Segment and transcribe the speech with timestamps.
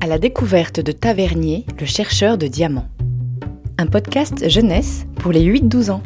[0.00, 2.88] à la découverte de Tavernier, le chercheur de diamants.
[3.76, 6.02] Un podcast jeunesse pour les 8-12 ans.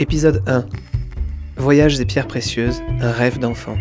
[0.00, 0.64] Épisode 1.
[1.56, 3.76] Voyage des pierres précieuses, un rêve d'enfant.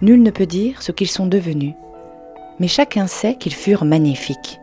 [0.00, 1.74] Nul ne peut dire ce qu'ils sont devenus,
[2.58, 4.58] mais chacun sait qu'ils furent magnifiques.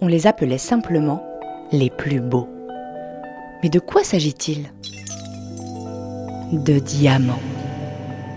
[0.00, 1.24] On les appelait simplement
[1.70, 2.48] les plus beaux.
[3.62, 4.72] Mais de quoi s'agit-il?
[6.52, 7.38] De diamants.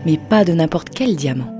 [0.05, 1.54] Mais pas de n'importe quel diamant.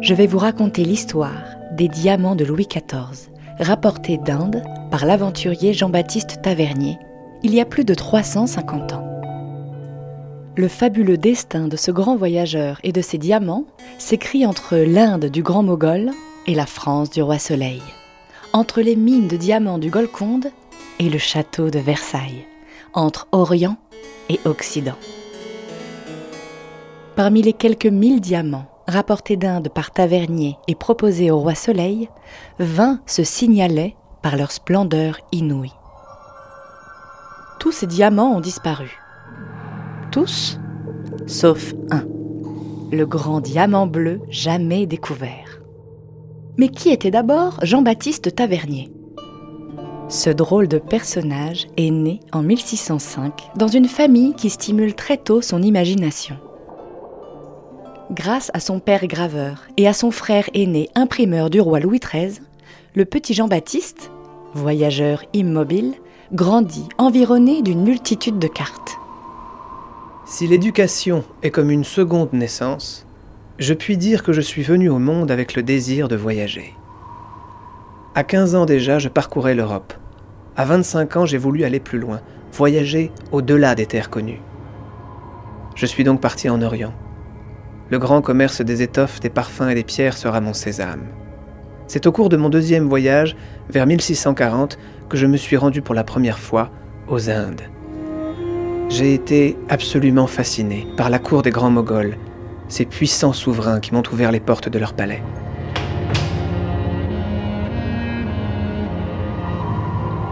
[0.00, 1.42] Je vais vous raconter l'histoire
[1.72, 6.98] des diamants de Louis XIV, rapportés d'Inde par l'aventurier Jean-Baptiste Tavernier,
[7.42, 9.04] il y a plus de 350 ans.
[10.56, 13.64] Le fabuleux destin de ce grand voyageur et de ses diamants
[13.98, 16.12] s'écrit entre l'Inde du Grand Mogol
[16.46, 17.82] et la France du Roi Soleil,
[18.52, 20.52] entre les mines de diamants du Golconde
[21.00, 22.46] et le château de Versailles,
[22.94, 23.76] entre Orient
[24.28, 24.96] et Occident.
[27.16, 32.08] Parmi les quelques mille diamants rapportés d'Inde par Tavernier et proposés au roi Soleil,
[32.58, 35.72] vingt se signalaient par leur splendeur inouïe.
[37.60, 38.98] Tous ces diamants ont disparu.
[40.10, 40.58] Tous,
[41.26, 42.04] sauf un,
[42.90, 45.60] le grand diamant bleu jamais découvert.
[46.56, 48.90] Mais qui était d'abord Jean-Baptiste Tavernier?
[50.08, 55.42] Ce drôle de personnage est né en 1605 dans une famille qui stimule très tôt
[55.42, 56.38] son imagination.
[58.10, 62.40] Grâce à son père graveur et à son frère aîné imprimeur du roi Louis XIII,
[62.94, 64.10] le petit Jean-Baptiste,
[64.54, 65.92] voyageur immobile,
[66.32, 68.96] grandit environné d'une multitude de cartes.
[70.24, 73.06] Si l'éducation est comme une seconde naissance,
[73.58, 76.72] je puis dire que je suis venu au monde avec le désir de voyager.
[78.14, 79.92] À 15 ans déjà, je parcourais l'Europe.
[80.56, 82.22] À 25 ans, j'ai voulu aller plus loin,
[82.54, 84.40] voyager au-delà des terres connues.
[85.74, 86.94] Je suis donc parti en Orient.
[87.90, 91.06] Le grand commerce des étoffes, des parfums et des pierres sera mon sésame.
[91.86, 93.36] C'est au cours de mon deuxième voyage,
[93.70, 96.70] vers 1640, que je me suis rendu pour la première fois
[97.08, 97.62] aux Indes.
[98.90, 102.16] J'ai été absolument fasciné par la cour des grands Moghols,
[102.68, 105.22] ces puissants souverains qui m'ont ouvert les portes de leur palais.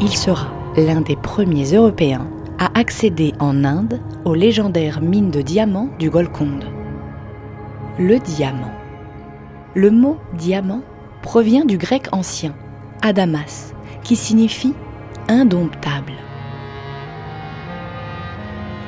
[0.00, 2.28] il sera l'un des premiers Européens
[2.58, 6.75] à accéder en Inde aux légendaires mines de diamants du Golconde.
[7.98, 8.72] Le diamant.
[9.74, 10.82] Le mot diamant
[11.22, 12.54] provient du grec ancien,
[13.02, 14.74] adamas, qui signifie
[15.28, 16.12] indomptable.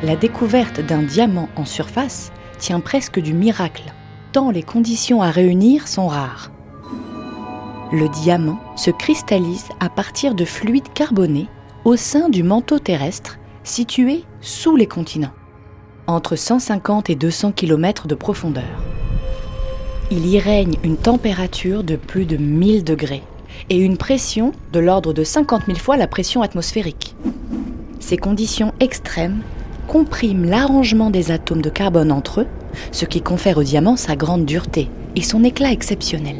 [0.02, 3.92] La découverte d'un diamant en surface tient presque du miracle,
[4.32, 6.50] tant les conditions à réunir sont rares
[7.92, 11.48] le diamant se cristallise à partir de fluides carbonés
[11.84, 15.32] au sein du manteau terrestre situé sous les continents,
[16.06, 18.87] entre 150 et 200 km de profondeur.
[20.10, 23.22] Il y règne une température de plus de 1000 degrés
[23.70, 27.14] et une pression de l'ordre de 50 000 fois la pression atmosphérique.
[28.00, 29.42] Ces conditions extrêmes
[29.86, 32.46] compriment l'arrangement des atomes de carbone entre eux,
[32.92, 36.36] ce qui confère au diamant sa grande dureté et son éclat exceptionnel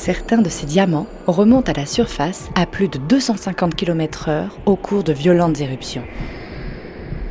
[0.00, 5.04] certains de ces diamants remontent à la surface à plus de 250 km/h au cours
[5.04, 6.04] de violentes éruptions.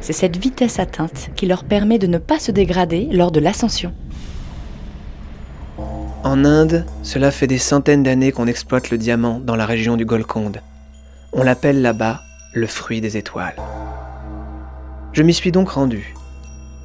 [0.01, 3.91] C'est cette vitesse atteinte qui leur permet de ne pas se dégrader lors de l'ascension.
[6.29, 10.05] En Inde, cela fait des centaines d'années qu'on exploite le diamant dans la région du
[10.05, 10.61] Golconde.
[11.33, 12.19] On l'appelle là-bas
[12.53, 13.55] le fruit des étoiles.
[15.11, 16.13] Je m'y suis donc rendu.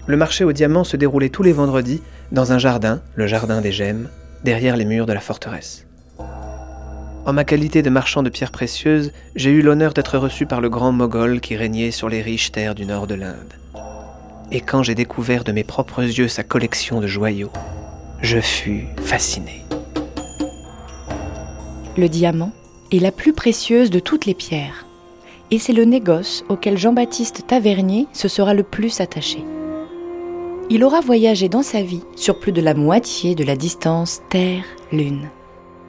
[0.07, 2.01] Le marché au diamant se déroulait tous les vendredis
[2.33, 4.09] dans un jardin, le jardin des gemmes,
[4.45, 5.85] derrière les murs de la forteresse.
[7.27, 10.71] En ma qualité de marchand de pierres précieuses, j'ai eu l'honneur d'être reçu par le
[10.71, 13.53] grand Moghol qui régnait sur les riches terres du nord de l'Inde.
[14.51, 17.53] Et quand j'ai découvert de mes propres yeux sa collection de joyaux,
[18.25, 19.63] je fus fasciné.
[21.97, 22.53] Le diamant
[22.91, 24.87] est la plus précieuse de toutes les pierres.
[25.51, 29.45] Et c'est le négoce auquel Jean-Baptiste Tavernier se sera le plus attaché
[30.71, 35.29] il aura voyagé dans sa vie sur plus de la moitié de la distance Terre-Lune.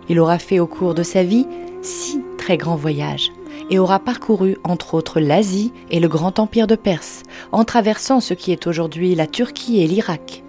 [0.09, 1.48] Il aura fait au cours de sa vie
[1.81, 3.31] six très grands voyages
[3.69, 8.33] et aura parcouru entre autres l'Asie et le grand empire de Perse, en traversant ce
[8.33, 10.44] qui est aujourd'hui la Turquie et l'Irak.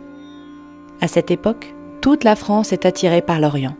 [1.01, 1.75] À cette époque,
[2.07, 3.75] toute la France est attirée par l'Orient.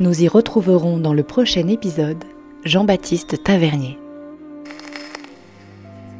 [0.00, 2.22] Nous y retrouverons dans le prochain épisode
[2.66, 3.98] Jean-Baptiste Tavernier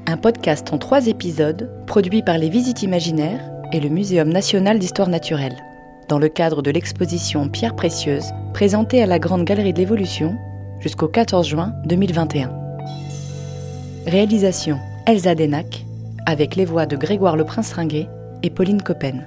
[0.06, 5.10] un podcast en trois épisodes produit par les Visites Imaginaires et le Muséum national d'histoire
[5.10, 5.58] naturelle,
[6.08, 10.34] dans le cadre de l'exposition Pierres précieuses présentée à la Grande Galerie de l'Évolution
[10.80, 12.50] jusqu'au 14 juin 2021.
[14.06, 15.84] Réalisation Elsa Denac,
[16.24, 18.08] avec les voix de Grégoire Le Prince Ringuet
[18.42, 19.26] et Pauline Coppen.